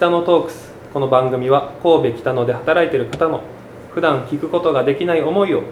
[0.00, 0.72] 北野トークス。
[0.94, 3.42] この番組は神戸北野で働いている方の
[3.90, 5.62] 普段聞くことができない思いを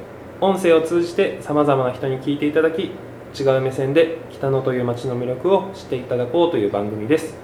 [0.42, 2.90] 音声を通じてさまざまな人に聞いていただき
[3.34, 7.36] 違う目線で北野という街の魅力を知っていただこうという番組です。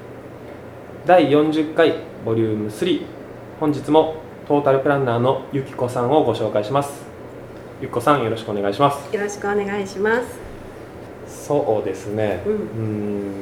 [1.06, 3.02] 第40回ボリューム3
[3.60, 4.16] 本日も
[4.46, 7.06] トータルプランナーのゆきこさんをご紹介します。
[7.80, 9.16] ゆきこさんよろしくお願いします。
[9.16, 11.46] よろしくお願いします。
[11.46, 12.42] そうですね。
[12.46, 13.32] うん。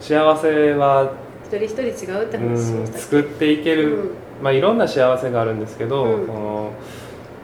[0.00, 3.76] 幸せは一人一人違うってう話しました作っていけけ。
[3.76, 4.10] る、
[4.42, 6.72] まあいろんな幸せがあるんですけど、うんこの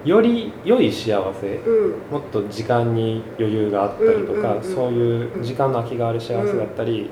[0.02, 1.84] より良い幸せうん。
[1.84, 1.90] うん。
[2.10, 7.10] もっと時間に余裕があったりとか、うんうんうんそういう時間の空きがある幸せだったり、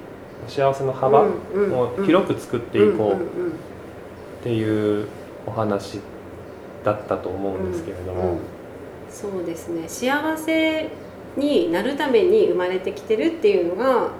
[0.49, 1.23] 幸せの幅
[1.55, 3.53] うんを広く作っていこううんうんっ
[4.43, 5.07] ていう
[5.47, 6.01] お話
[6.85, 8.39] だったと思うんですけれども、うんうん
[9.11, 9.89] そうですね。
[9.89, 10.91] 幸せ
[11.37, 14.11] になるために生まれてきてるっていうのが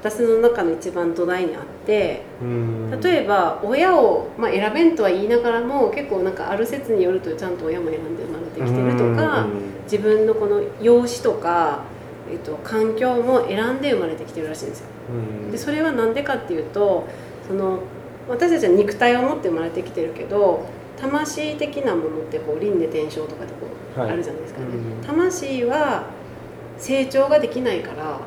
[0.00, 11.84] 私の中の一番土台にあってうん例えば親を、まあ、選べんとは言いながらも結構なんかある説によるとちゃんと親も選んで生まれてきてるとかうん自分のこの容姿とか、
[12.30, 14.86] えっと、環境も選んで生まれてきてるらしいんですよ。
[15.10, 15.52] うん。
[15.52, 17.06] でそれは何でかっていうと
[17.46, 17.80] その
[18.28, 20.66] 私たちは肉体を持って生まれてきてるけど
[21.00, 24.10] 魂的なものってこう輪廻転生とかでこうはい。
[24.10, 25.06] あるじゃないですかね、うん。
[25.06, 26.06] 魂は
[26.78, 28.18] 成長ができないから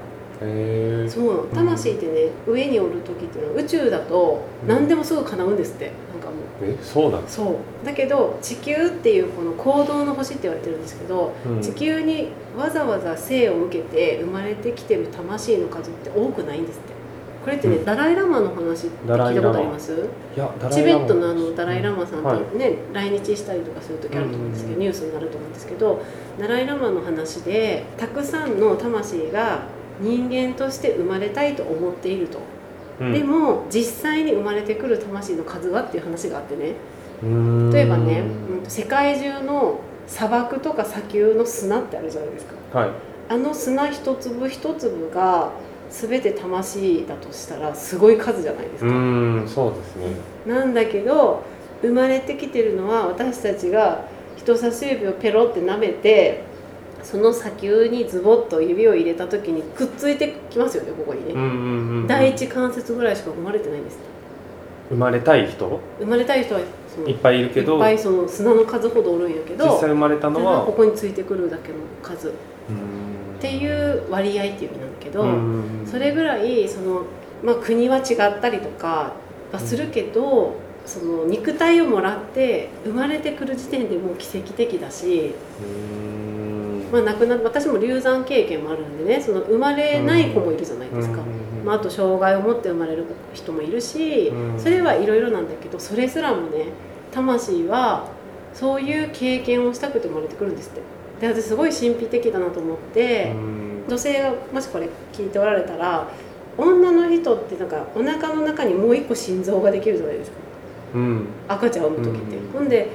[0.42, 1.10] へー。
[1.10, 5.86] そう魂ってね上におる時っていうのは宇宙だと何でもすぐ叶うんですって。
[5.86, 6.40] なんかもう。
[6.62, 7.86] えそうなんそう。
[7.86, 11.62] だけど地球っていうこの行動の星って言われてるんですけどうん。
[11.62, 17.00] 地球にわざわざ生を受けて生まれてきてる魂の数って多くないんですって。
[17.44, 17.86] これってね、うん。
[17.86, 19.94] ダライラマの話って聞いたことあります？
[20.36, 24.80] いやチベットのあのダライラマさんはってね、来日したりとかする時あると思うんですけど、うん。
[24.82, 26.04] ニュースになると思うんですけど
[26.38, 29.64] ダライラマの話でたくさんの魂が
[30.00, 32.40] 人間として生まれたいと思っていると、
[33.00, 33.14] うん。
[33.14, 36.74] でも実際に生まれてくる魂の数はっていう話があってね。
[37.24, 37.72] うん。
[37.72, 38.24] 例えばね、
[38.64, 42.80] うん世界中の砂漠とか砂丘の砂ってあるじゃないですか。
[42.80, 42.90] はい。
[43.30, 45.52] あの砂一粒一粒が
[45.92, 50.06] 全て魂だとしたらすごい数じゃないですうか、んそうですね。
[50.48, 51.44] なんだけど
[51.82, 56.44] 生まれてきてるのは私たちが人差し指をペロって舐めて
[57.04, 62.08] その砂丘にズボッと指を入れた時にくっついてきますよねここにね、うんうんうんうん。
[62.08, 64.00] 第一関節ぐらいしか生まれてないんです。
[64.90, 65.80] 生まれたい人？
[66.00, 66.62] 生まれたい人は
[66.94, 72.30] そのいっぱいいるけどいっぱいその砂の数ほどおるんやけど実際生まれたのはここについてくるだけの数。
[72.30, 72.32] っ
[72.70, 75.88] うんていう割合っていう意味なんだけど、うん。
[75.90, 77.04] それぐらいその、
[77.42, 79.14] まあ、国は違ったりとか
[79.54, 80.56] はするけど、
[80.86, 86.09] その肉体をもらって生まれてくる時点でもう奇跡的だし、うん
[86.92, 96.66] まあ、亡くな私も流産経験もあるんでねその生まれない子もいるじゃないですか、うんまあ、あと障害を持って生まれる人もいるし、うんそれはいろいろなんだけどそれすらもね
[97.12, 98.08] 魂は
[98.54, 100.82] そういう経験をしたくて生まれてくるんですって。
[101.22, 103.32] で私すごい神秘的だなと思って。
[103.36, 103.60] うん。
[103.90, 106.08] 女性がもしこれ聞いておられたら
[106.58, 110.38] 女の人ってなんかお腹の中にもう一個心臓ができるじゃないですか。
[110.96, 111.28] うん。
[111.48, 112.90] 赤ちゃんを産む時って、うんほんで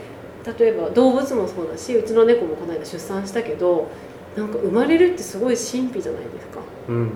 [0.58, 3.88] 例えば動物もそうだしうちの猫もこの間出産したけど
[4.36, 6.96] なんか生まれるってすごい神秘じゃないですか、うん。
[6.96, 7.10] うん、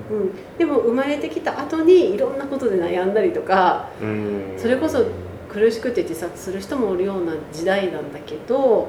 [0.57, 4.55] でも生まれてきた後にいろんなことで悩んだりとかうん。
[4.57, 5.05] それこそ
[5.49, 8.89] 苦しくて自殺する人もおるような時代なんだけど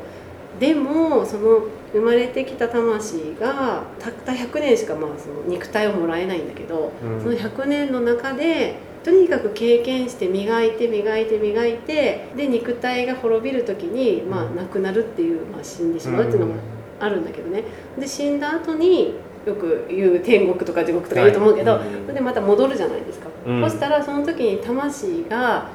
[0.60, 1.64] でもその
[1.94, 7.22] 生まれてきた魂がたった100年しかまあその肉体をもらえないんだけど、うん。
[7.22, 16.56] その100年の中でとにかく経験して磨いて磨いて磨いてで肉体が滅びる時に、まあ、亡くなるっていう、まあ、死んでしまうっていうのが
[17.00, 17.64] あるんだけどね。
[17.98, 19.16] で死んだ後に
[19.46, 23.64] よく言う天国とか地獄とか言うと思うけど、はいそれでまた戻るじゃないですか、うん。
[23.64, 25.70] そしたらその時に魂が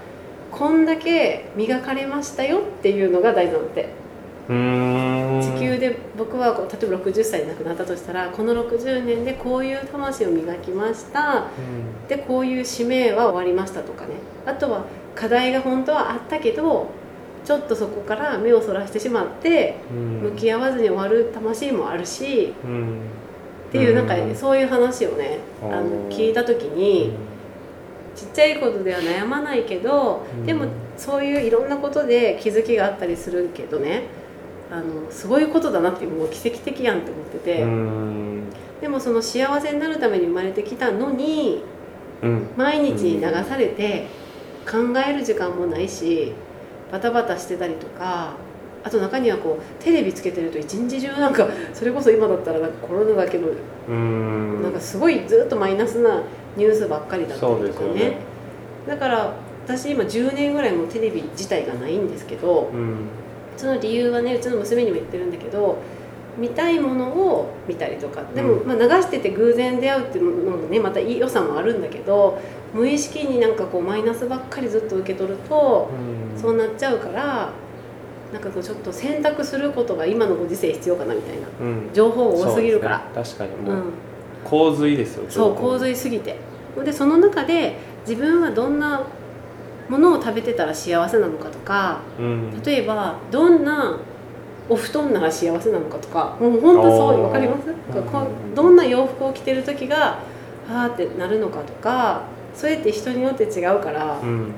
[0.53, 3.85] こんだけ磨かれましたよっていうのが大事なのって。
[3.85, 4.04] うん
[4.47, 11.47] 地球で僕はこう例えば60歳で亡くなったとしたらこの60年でこういう魂を磨きました。
[12.09, 14.11] でこういう使命は終わりましたとかね。
[14.45, 16.91] あとは課題が本当はあったけど
[17.45, 20.21] ちょっとそこから目をそらしてしまってうん。
[20.31, 23.01] 向き合わずに終わる魂もあるしうん。
[23.69, 24.35] っていうなんかうん。
[24.35, 27.13] そういう話をねあの聞いた時に
[28.15, 30.45] ちっちゃいことでは悩まないけどうん。
[30.45, 30.67] でも
[30.99, 34.03] そういういろんなことで気づきがあったりするけどね
[34.71, 38.43] あのすごいことだなってもう奇跡的やんって思ってて、うん。
[38.81, 41.63] でもその幸せになるために生まれてきたのに
[42.23, 42.47] うん。
[42.57, 44.07] 毎日に流されて
[44.69, 46.33] 考える時間もないし
[46.91, 48.35] バタバタしてたりとか
[48.83, 53.49] あと中にはこうテレビつけてると一日中なんかそれこそ今だったらなんかコロナだけど
[53.89, 54.63] うん。
[54.63, 56.23] なんかすごいずっとマイナスな
[56.57, 57.69] ニュースばっかりだったりとかね。
[57.69, 58.19] ですよね。
[58.87, 59.35] だから
[59.65, 63.09] 私今10年ぐらいもうテレビ自体がないんですけどうん
[63.57, 65.79] その理由はねうちの娘にも言ってるんだけど
[66.37, 68.23] 見たいものを見たりとか。
[68.35, 72.41] でも、うんまあ、流してて偶然出会うっていうのもねまたいい良さもあるんだけど
[72.73, 76.41] 無意識になんかこうマイナスばっかりずっと受け取るとうん。
[76.41, 77.53] そうなっちゃうから
[78.33, 81.47] なんかこうちょっと選択することが今のご時世必要かなみたいな。
[81.61, 81.91] うん。
[81.95, 82.99] 情報が多すぎるから。
[82.99, 83.05] ね。
[83.15, 83.55] 確かに。
[83.55, 83.83] う、もうん。
[84.45, 86.37] 洪水ですよそう洪水すぎて。
[86.85, 89.07] でその中で自分はどんな
[89.89, 92.63] ものを食べてたら幸せなのかとかうん。
[92.63, 93.99] 例えばどんな
[94.69, 97.69] お布団なら幸せなのかとかもう本当そうあーわかります？
[97.69, 100.21] うどんな洋服を着てる時が
[100.69, 102.23] あーってなるのかとか
[102.55, 104.53] それって人によって違うから、うん。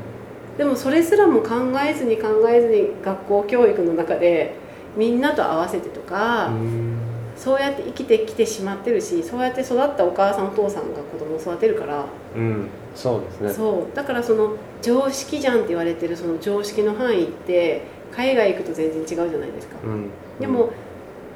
[0.57, 4.55] でもそれすらも考えずに考えずに学校教育の中で
[4.97, 6.99] みんなと合わせてとか、うん。
[7.37, 19.77] そうやって生きてきてしまってるしそうやって育ったお母さんお父さんが子供を育てるから、うんそうですねそうだからその常識じゃんって言われてるその常識の範囲って海外行くと全然違うじゃないですか。
[19.85, 20.11] うん
[20.41, 20.71] でも、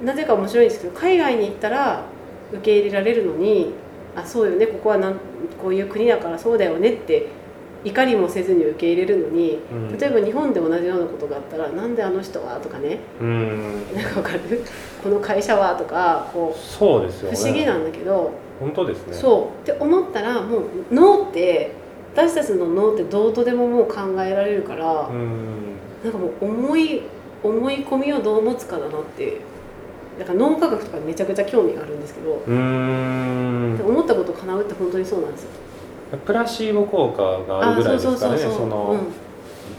[0.02, 2.02] なぜか面白いんですけど海外に行ったら
[2.52, 3.72] 受け入れられるのに
[4.16, 5.14] あそうよねここはなん
[5.62, 7.28] こういう国だからそうだよねって
[7.84, 14.62] 怒りもせずに受け入れるのにうん例えば日本で同じようなことがあったら「なんであの人は?」とかねうん「なんかわかる？
[15.02, 19.14] この会社は?」とかこそうですよねう不思議なんだけど、本当ですね。
[19.14, 19.62] そう。
[19.62, 20.62] って思ったらもう
[20.92, 21.72] 脳って
[22.14, 25.76] 私たちの脳ってどうとでももう考えられるから、うん。
[26.04, 27.02] なんかもう思い
[27.42, 29.38] 思い込みをどう持つかだなって
[30.18, 35.50] だから脳科学とかめちゃくちゃ興味があるんですけど、うーん思ったこと叶うって本当にそうなんですよ。
[36.26, 38.96] プラシーボ効果があるぐらいですからねそうんの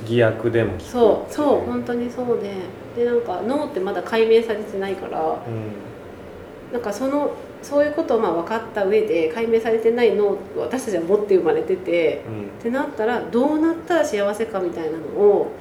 [0.08, 2.56] 偽薬でもそうそう本当にそうで。
[2.96, 6.74] でなんか脳ってまだ解明されてないからうん。
[6.74, 12.24] なんかそのそういうことをまあ分かった上で解明されてない脳を私たちは持って生まれてて
[12.60, 15.52] ってなったらどうなったら幸せかみたいなのを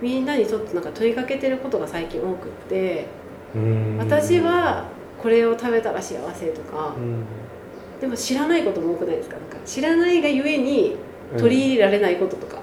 [0.00, 3.06] みんなにちょっとなんか問いかけてることが最近多くって
[3.54, 3.96] うん。
[3.98, 4.86] 私は
[5.22, 7.24] これを食べたら幸せとかうん。
[8.00, 9.36] でも知らないことも多くないですか？
[9.36, 10.96] なんか知らないがゆえに
[11.36, 12.62] 取り入れられないこととか、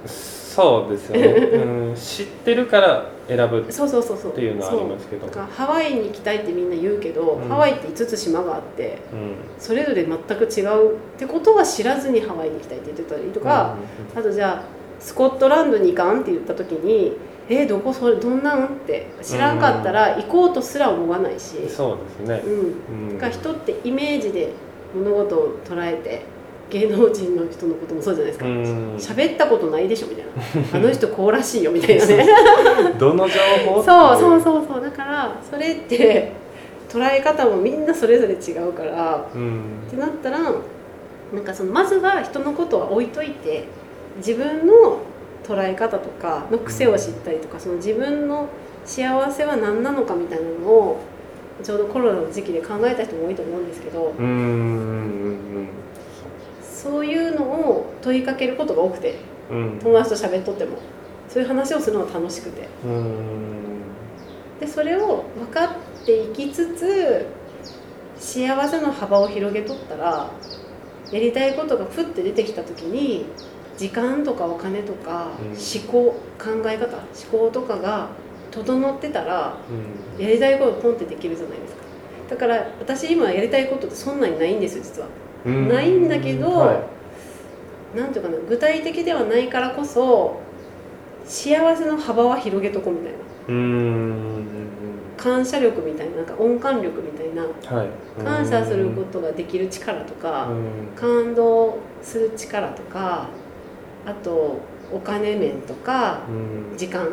[0.58, 5.28] そうですよね、うん、知ってるから選ぶっそうそうそうそうていうのはありますけど。
[5.28, 7.48] そうだからハワイに行きたいってみんな言うけど、うん。
[7.48, 9.36] ハワイって5つ島があってうん。
[9.60, 13.76] それぞれ全く違うってことは知らずにハワイに行きたいって言ってたりとか、
[14.16, 14.64] あとじゃあ
[15.00, 17.16] スコットランドに行かんって言った時に
[17.50, 22.44] 「えーどこそれどんなん?」って知らんかったら行こうとすら思わないし、うんそうですね。
[22.44, 23.14] う、ん、うん。
[23.14, 24.50] だから人ってイメージで
[24.96, 26.24] 物事を捉えて
[26.70, 28.46] 芸能人の人のこともそうじゃないですか。
[28.46, 28.96] うん。
[28.96, 30.32] 喋、ったことないでしょみたいな。
[30.78, 32.28] あの人こうらしいよみたいなね。
[33.00, 33.34] どの情
[33.66, 33.84] 報？
[33.84, 34.64] そうそうそう。
[34.68, 36.32] そうだからそれって
[36.90, 39.28] 捉え方もみんなそれぞれ違うから。
[39.34, 39.62] う、うん。
[39.88, 40.40] ってなったら
[41.34, 43.66] なんかそのまずは人のことは置いといて
[44.18, 45.00] 自分の
[45.44, 48.48] 捉え方とかの癖を知ったりとかその自分の
[48.86, 51.00] 幸せは何なのかみたいなのを
[51.64, 54.34] ちょうどコロナの時期で考えた人も多いと思うんですけどうんうんう
[55.64, 55.70] ん
[56.88, 59.16] そういうのを問いかけることが多くて
[59.52, 59.80] うん。
[59.80, 60.78] 友達と喋っとっても
[61.28, 62.68] そういう話をするのが楽しくて。
[62.86, 63.82] うん。
[64.62, 67.26] でそれを分かっていきつつ
[68.18, 70.32] 幸せの幅を広げとったら
[71.12, 73.26] やりたいことがふって出てきた時に
[73.78, 75.48] 時間とかお金とかうん。
[75.50, 78.08] 思考、考え方思考とかが
[78.50, 79.58] 整ってたら
[80.18, 80.24] うん。
[80.24, 81.82] やりたいことポンってできるじゃないですか。
[82.30, 85.08] だから私今やりたいことってそんなにないんですよ実は。
[85.08, 86.84] うんないんだけどは
[87.96, 90.40] なんていうかな具体的ではないからこそ
[91.26, 93.18] 幸せの幅は広げとこうみたいな。
[95.18, 97.44] 感謝力みたいななんか音感力みたいな。
[97.44, 97.90] はい。
[98.24, 100.96] 感謝することができる力とかうん。
[100.96, 103.28] 感動する力とか
[104.06, 104.60] あと
[104.94, 106.78] お金面とかうん。
[106.78, 107.08] 時間。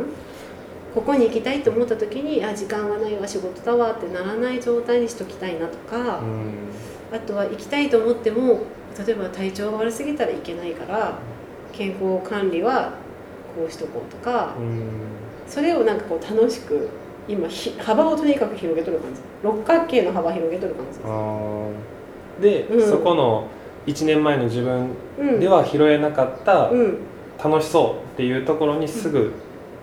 [0.95, 6.69] ここに行きたいと思った時にあ時間がないわ仕事だわってならない状態にしときたいなとかうん
[7.15, 8.63] あとは行きたいと思っても
[9.07, 11.19] 例えば体調が悪すぎたらいけないから
[11.73, 12.95] 健康管理は
[13.57, 14.91] こうしとこうとかうん。
[15.47, 16.89] それをなんかこう楽しく
[17.29, 19.21] 今ひ幅をとにかく広げとる感じ。
[19.43, 22.91] 六角形の幅広げとる感じでうん。
[22.91, 23.47] そこの
[23.87, 25.41] 1年前の自分うん。
[25.41, 26.99] では拾えなかったうん。
[27.43, 29.33] 楽しそうっていうところにすぐ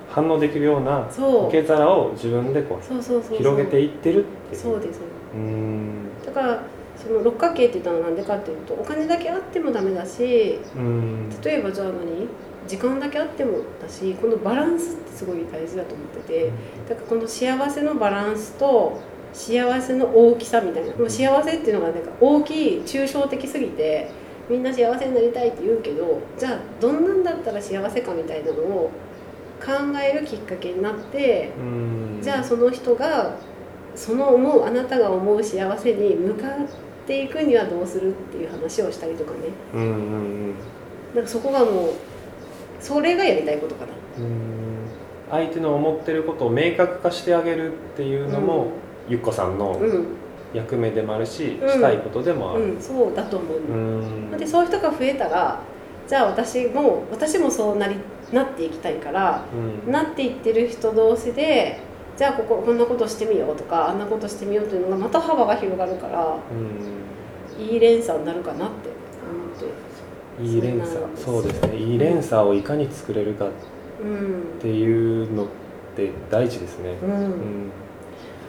[0.09, 4.61] 反応できるような受け皿を自分でこそう広げていってるっていう。
[4.61, 4.99] そうです。
[5.33, 6.25] うーん。
[6.25, 6.63] だから
[7.01, 11.29] その六角形って言ったのはなんでかっていうとお金だけあってもダメだしうん。
[11.43, 12.27] 例えばじゃあ何
[12.67, 16.51] 時間だけあってもだしこのバランスってすごい大事だと思ってて
[16.87, 19.01] だからこの幸せのバランスと
[19.33, 24.09] 幸せの大きさみたいなもう幸せっていうのがなんか大きい抽象的すぎて
[24.49, 28.91] みんな幸せになりたいって言うけどじゃあどんなんだったら幸せかみたいなのを
[29.59, 32.19] 考えるきっかけになってうん。
[32.21, 33.35] じゃあその人が
[33.95, 39.37] その思うあなたが思う幸せに向かっていくにはどうするっていう話をしたりとかね。
[39.73, 40.53] うんうんうん。
[41.15, 41.93] なんかそこがもう
[42.79, 43.91] それがやりたいことかな。
[44.19, 44.87] うん。
[45.29, 48.67] 相手の思ってることを明確化してあげるっていうのも、
[49.07, 50.07] ゆっこさんのうん、
[50.53, 51.69] 役目でもあるし、うん。
[51.69, 52.73] したいことでもある。
[52.73, 54.31] うん、そうだと思う、うん。
[54.37, 55.59] でそういう人が増えたら
[56.07, 57.95] じゃあ私も私もそうなり
[58.33, 59.45] なっていきたいから
[59.85, 59.91] うん。
[59.91, 61.79] なっていってる人同士で
[62.21, 67.65] じゃあこここんなことしてみようとかあんなことしてみようっていうのがまた幅が広がるからうん。
[67.65, 68.89] いい連鎖になるかなって
[69.27, 70.43] 思って。
[70.45, 70.99] いい連鎖。
[71.15, 71.77] そううですね。
[71.77, 73.49] いい連鎖をいかに作れるかっ
[74.03, 74.59] うん。
[74.59, 75.47] ていうのっ
[75.95, 76.91] て大事ですね。
[77.01, 77.31] うん、うん。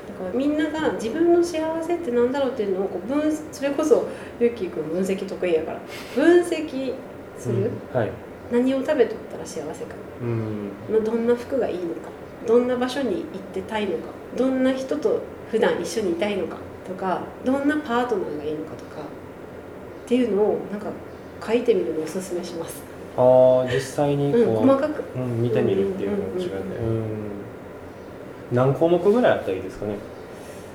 [0.06, 4.06] だからみんなが自分の幸せってなんだろうっていうのをこう分それこそ
[4.38, 5.80] ゆっきーくん分析得意やから
[6.14, 6.92] 分析
[7.38, 7.98] する、うん。
[7.98, 8.10] はい。
[8.50, 9.94] 何を食べとったら幸せか。
[10.20, 11.02] うん。
[11.02, 12.12] どんな服がいいのか
[12.46, 14.04] どんな場所に行ってたいのか
[14.36, 15.20] どんな人と
[15.50, 16.56] 普段一緒にいたいのか
[16.86, 20.86] とかどんなパートナーがいいのかとかっていうのをなんか
[21.44, 22.82] 書いてみるのをおすすめします、
[23.16, 25.02] ああ実際にこう、うん、細かく。
[25.16, 26.76] うん見てみるっていうのも違うね。
[26.76, 27.02] うん
[28.52, 29.96] 何項目ぐらいあったらいいですかね？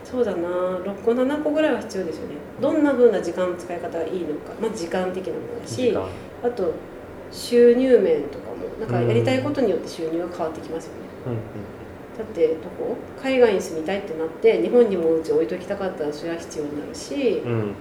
[0.03, 0.47] そうだな。
[0.47, 2.35] 6個7個ぐらいは必要ですよね。
[2.59, 4.53] どんな風な時間の使い方がいいのか。
[4.61, 5.95] まず時間的なものだし。
[6.43, 6.73] あと
[7.31, 11.06] 収入面とかもなんかやりたいことによって収入が変わってきますよね、うん
[12.17, 12.95] だってどこ？
[13.21, 17.73] 海外に住みたいってなって日本にもうち置いときたかったらそれは必要になるし、うんうん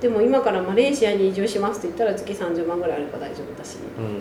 [0.00, 4.20] でも今からマレーシアに移住しますって言ったら月30万ぐらいあれば大丈夫だしうん。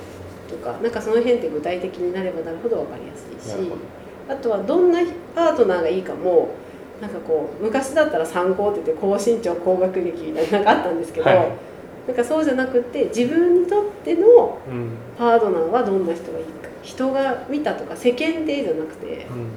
[0.49, 3.71] とかなんかその辺って具体的になればなるほど分かりやすいし
[4.27, 4.99] あとはどんな
[5.33, 6.49] パートナーがいいかも
[7.01, 11.51] なんかこう昔だったら参考って言って高身長高学歴みたいなのがあったんですけど、はい。
[12.07, 14.89] なんかそうじゃなくて自分にとってのうん。
[15.17, 19.49] パートナーはどんな人がいいか人が見たとか世間でじゃなくて、うん。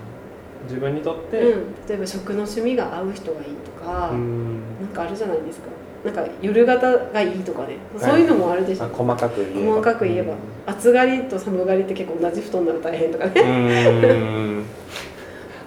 [0.64, 4.60] 自分にとって、うん、例えば食の趣味が合う人がいいとか、うん。
[4.80, 5.68] なんかあるじゃないですか。
[6.04, 8.10] なんか夜型がいいとかね、はい。
[8.10, 8.84] そういうのもあるでしょ。
[8.84, 9.72] あ細かく言えば。
[9.72, 10.34] 細かく言えば。
[10.66, 13.32] 暑がりと寒がりって結構同じ布団なら大変とかね、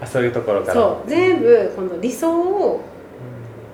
[0.02, 0.74] あそういうところから。
[0.74, 1.10] そう。
[1.10, 2.82] 全部この理想を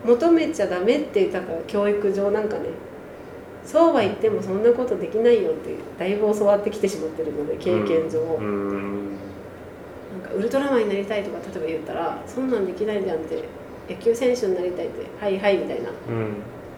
[0.05, 2.69] う求めちゃダメってだから教育上なんかね
[3.65, 9.11] そうは言ってもそんなことできないよってだいぶ教わってきてしまってるので経験上、んうん
[10.11, 13.43] なんかウルトラマンになりたいとか例えば言ったらそんなんできないじゃんって
[13.89, 15.89] 野球選手になりたいってはいはいみたいな。
[15.89, 16.35] うん。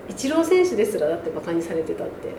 [0.09, 2.33] イチロー選手ですらだってバカにされてたって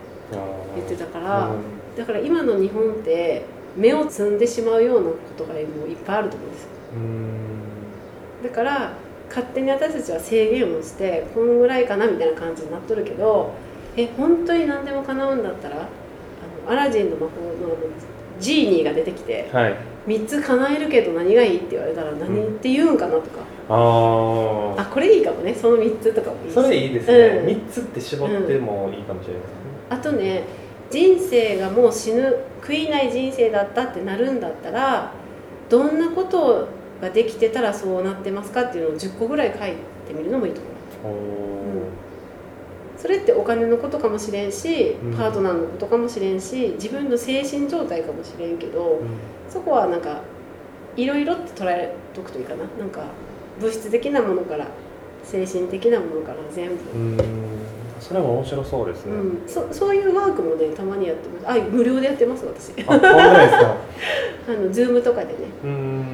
[0.77, 1.97] 言ってたから、うん。
[1.97, 3.43] だから今の日本って
[3.77, 6.69] 目を摘んでしまうようなことがもういっぱいあると思うんですよ。
[6.97, 8.45] うん。
[8.45, 8.93] だから
[9.29, 13.55] 勝手に私たちは制限をしてこんぐらいかなみたいな感じになっとるけど
[13.97, 15.79] え本当に何でも叶うんだったらあ
[16.67, 17.77] のアラジンの魔法の
[18.41, 19.77] ジーニーが出てきてはい。
[20.07, 25.55] 3つ叶えるけど何がいいって言われたら何って言うんかなとか、ああこれいいかもね。
[25.55, 27.47] その3つとかもいいそれいいですね、うん。
[27.47, 29.57] 三つって絞ってもいいかもしれないですね、
[29.89, 30.45] あとね
[30.91, 35.11] 人生がもう死ぬ悔いない人生だったってなるんだったら
[35.71, 36.69] どんなこと
[37.01, 39.73] ができてたらそうなってますかっていうのを10個ぐらい書い
[40.07, 40.61] てみるのもいいと
[41.03, 41.53] 思う。
[41.53, 41.54] お
[43.05, 45.15] それってお金のことかもしれんしうん。
[45.15, 50.23] パートナーのことかもしれんし自分の精神状態かもしれんけどーそこはなんか
[50.97, 52.65] いろいろって捉えとくといいかな。
[52.79, 53.03] なんか
[53.61, 54.69] 物質的なものから
[55.23, 57.21] 精神的なものから全部、うん。
[57.21, 57.55] うん
[58.01, 61.49] それも面白そうですね、うん、そそういうワークもねたまにやってます。
[61.49, 62.73] あ無料でやってます私。
[62.83, 63.77] あ本当ですか？
[64.49, 65.33] あのズームとかでね。
[65.65, 66.14] うん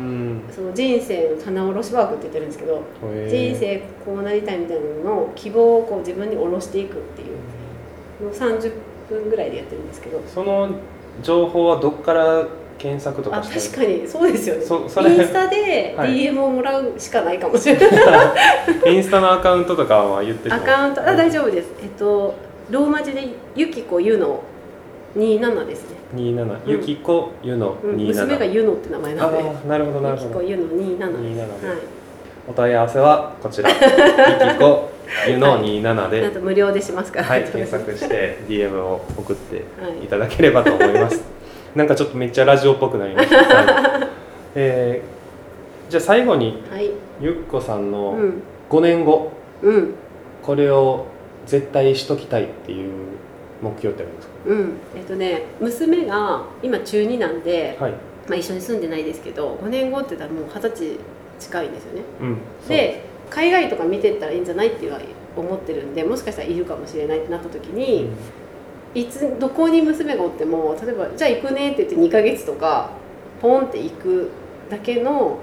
[0.61, 8.75] その人生の棚卸しワークって言ってるんですけど、人生こうなりたいみたいなのの希望をこう自分に下ろしていくっていうのを30
[9.09, 10.21] 分ぐらいでやってるんですけど。
[10.26, 10.69] その
[11.23, 12.47] 情報はどっから
[12.79, 14.62] 検索とあかして確かにそうですよね。
[14.62, 16.11] そそれインスタではい。
[16.11, 17.90] DM をもらうしかないかもしれない、
[18.95, 21.73] インスタのアカウントとかは言ってアカウントあ大丈夫です。
[21.83, 22.35] えっと
[22.69, 24.43] ローマ字でゆきこゆの
[25.17, 29.69] 27ですね、27ゆきこゆのうん、27、娘がゆのって名前なんで。
[29.69, 30.43] なるほどなるほど。
[30.43, 31.79] ゆきこゆの27です27ではい。
[32.49, 33.71] お問い合わせはこちら。
[33.71, 34.90] ゆきこ
[35.29, 41.23] ゆの27なんで、と無料でしますから、はい、検索して DM を送ってはいいただければと思います。
[41.75, 44.09] なんかちょっとめっちゃラジオっぽくなりました、はい。
[44.55, 45.21] えー
[45.90, 46.88] じゃあ最後にはい。
[47.21, 48.43] ゆっこさんうのん。
[48.71, 49.33] 5年後。
[49.61, 49.95] うん。
[50.40, 51.07] これを
[51.47, 52.93] 絶対しときたいっていう
[53.62, 54.35] 目標ってあるんですか？
[54.47, 54.73] うん。
[54.97, 57.93] えっとね娘が今中2なんで、はい。
[58.29, 60.99] まあ、一緒に住んでないですけど5年後って言ったらもう二十歳
[61.40, 62.02] 近いんですよね。
[62.21, 62.37] うん。
[62.69, 64.99] で海外とか見てったらいいんじゃないっては
[65.35, 68.11] 教思ってるんでもしかしたらいるかもしれないってなった時に、
[68.95, 72.90] いつどこに娘がおっても例えば「じゃあ行くね」って言って2ヶ月とか
[73.40, 74.31] ポンって行く
[74.69, 75.38] だけの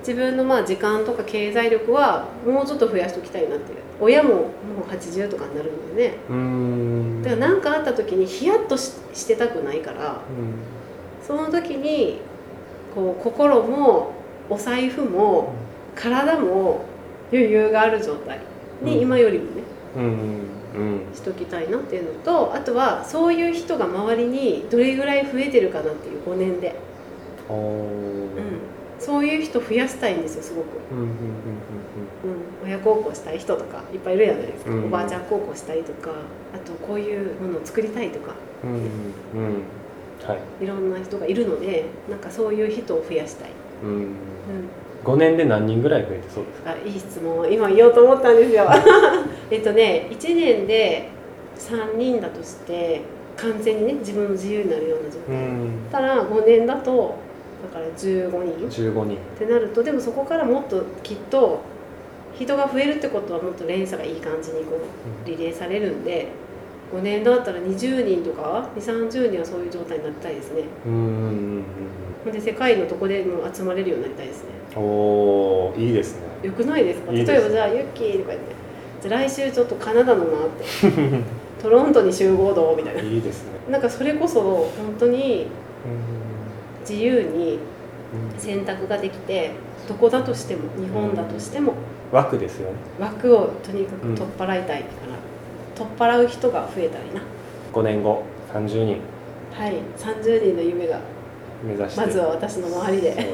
[0.00, 3.78] 自分のまあ時間とか経済力はもうちょっと増やしておきたいなっていう。
[4.00, 4.40] 親もも
[4.86, 6.14] う80とかになるんでね。
[6.28, 6.93] うん
[7.24, 10.20] だから何かあった時にヒヤッとししてたくないから
[11.26, 12.20] その時に
[12.94, 14.12] こう心も
[14.50, 15.54] お財布も
[15.94, 16.84] 体も
[17.32, 18.40] 余裕がある状態
[18.82, 19.62] に今よりもね、
[21.14, 26.74] しときたいなっていうのとあとはそういう人が周りにどれぐらい増えてるかなっていう5年で、
[27.48, 28.53] うん、
[29.04, 34.84] そういう人増やしたいんですよすごく、うんうんうんうん、親孝行したい人とかいっぱいいるじゃないですか、うん。
[34.86, 36.10] おばあちゃん孝行したいとか
[36.54, 38.34] あとこういうものを作りたいとか。
[38.62, 38.84] うんうんうん。
[38.84, 39.62] うん
[40.26, 40.64] はい。
[40.64, 43.50] いろんな人がいるのでなんかそういう人を増やしたい、
[43.82, 44.08] うんうん、
[45.04, 46.70] 5年で何人ぐらい増えてそうですか？
[46.70, 47.52] あいい質問。
[47.52, 48.64] 今言おうと思ったんですよ。
[49.50, 51.08] えっとね1年で
[51.58, 53.02] 3人だとして
[53.36, 55.68] 完全にね自分の自由になるような状態、ん。
[55.92, 57.16] たら5年だと
[57.64, 58.66] だから15人。
[58.66, 59.16] っ15人。
[59.38, 61.60] てなるとでもそこからもっときっと
[62.36, 64.76] 人が増えるってことはもっと連鎖がいい感じにこ
[65.24, 66.28] うリレーされるんで
[66.92, 70.62] 5年だったら20人とか2 3 0人はそういう状態になりたいですね。
[70.86, 71.02] うんうんう
[71.60, 71.64] ん
[72.24, 74.48] ほんで世界のどこでも集まれるようになりたいですね。
[74.76, 76.22] うんおーいいですね。
[76.42, 77.12] よくないですか？
[77.12, 78.54] 例えばじゃあユッキーとか言って
[79.02, 80.84] じゃあ来週ちょっとカナダのなって
[81.62, 82.76] トロントに集合どう？
[82.76, 83.00] みたいな。
[83.02, 83.50] いいですね。
[83.70, 85.46] なんかそれこそ本当に
[85.86, 86.23] うん
[86.88, 87.58] 自由に
[88.38, 89.52] 選択ができて
[89.88, 91.74] どこだとしても日本だとしても
[92.12, 92.76] 枠ですよね。
[93.00, 95.16] 枠をとにかく取っ払いたいから、
[95.74, 97.20] 取っ払う人が増えたらいいな。
[97.72, 98.22] 5年後
[98.52, 99.00] 30人。
[99.52, 101.00] はい30人の夢が
[101.64, 102.00] 目指して。
[102.00, 103.14] まずは私の周りで。
[103.14, 103.26] ね。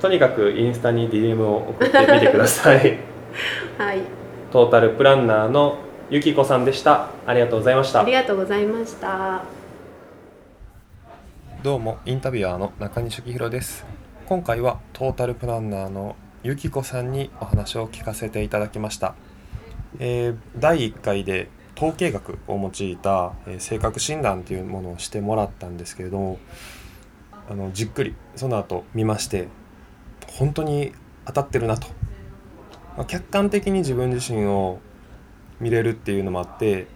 [0.00, 2.98] とにかくインスタに DM を送ってみてください。
[3.78, 4.00] はい。
[4.50, 5.76] トータルプランナーの
[6.10, 7.08] ゆきこさんでした。
[7.26, 8.00] ありがとうございました。
[8.00, 9.55] ありがとうございました
[11.62, 13.86] どうもインタビュアーの中西幸宏です。
[14.26, 19.14] 今回はトータルプランナーのゆきこさんにお話を聞かせていただきました、
[19.98, 26.38] えー第1回で統計学を用いた、えー性格診断というものをしてもらったんですけれども
[27.48, 29.48] あのじっくりその後見まして
[30.28, 30.92] 本当に
[31.24, 31.88] 当たってるなと、
[32.96, 34.78] まあ客観的に自分自身を
[35.58, 36.86] 見れるっていうのもあって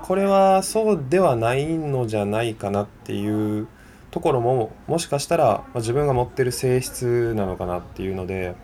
[0.00, 3.68] これはそうではないのじゃないかなっていう
[4.16, 8.54] ところももしかしたらま自分が持ってる性質なのかなっていうので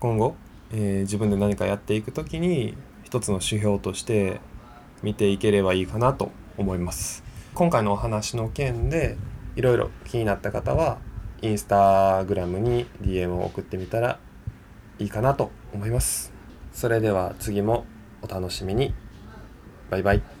[0.00, 0.34] 今後、
[0.72, 4.40] えー自分で何かやっていく時に一つの指標として
[5.04, 7.22] 見ていければいいかなと思います。
[7.54, 9.16] 今回のお話の件で
[9.54, 10.98] いろいろ気になった方は
[11.42, 14.18] インスタグラムに DM を送ってみたら
[14.98, 16.32] いいかなと思います。
[16.72, 17.86] それでは次も
[18.20, 18.92] お楽しみに。
[19.90, 20.37] バイバイ。